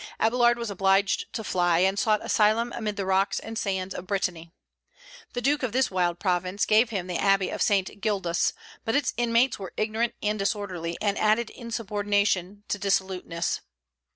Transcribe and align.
Abélard 0.19 0.55
was 0.55 0.71
obliged 0.71 1.31
to 1.33 1.43
fly, 1.43 1.77
and 1.81 1.99
sought 1.99 2.21
an 2.21 2.25
asylum 2.25 2.73
amid 2.75 2.95
the 2.95 3.05
rocks 3.05 3.37
and 3.37 3.55
sands 3.55 3.93
of 3.93 4.07
Brittany. 4.07 4.51
The 5.33 5.43
Duke 5.43 5.61
of 5.61 5.73
this 5.73 5.91
wild 5.91 6.17
province 6.17 6.65
gave 6.65 6.89
him 6.89 7.05
the 7.05 7.19
abbey 7.19 7.51
of 7.51 7.61
St. 7.61 8.01
Gildas; 8.01 8.53
but 8.83 8.95
its 8.95 9.13
inmates 9.15 9.59
were 9.59 9.73
ignorant 9.77 10.15
and 10.23 10.39
disorderly, 10.39 10.97
and 11.01 11.19
added 11.19 11.51
insubordination 11.51 12.63
to 12.69 12.79
dissoluteness. 12.79 13.61